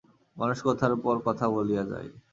মানুষ 0.37 0.57
কথার 0.67 0.93
পর 1.03 1.15
কথা 1.27 1.45
বলিয়া 1.55 1.83
যায়। 1.91 2.09